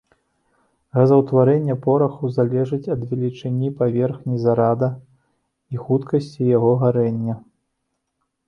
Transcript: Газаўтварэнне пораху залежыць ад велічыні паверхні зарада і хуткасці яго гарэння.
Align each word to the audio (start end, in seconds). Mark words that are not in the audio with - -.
Газаўтварэнне 0.97 1.75
пораху 1.83 2.29
залежыць 2.37 2.89
ад 2.95 3.01
велічыні 3.11 3.69
паверхні 3.81 4.35
зарада 4.47 4.89
і 5.77 5.83
хуткасці 5.83 6.41
яго 6.57 6.73
гарэння. 6.87 7.35